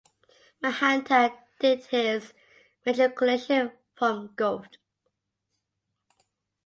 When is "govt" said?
4.29-4.77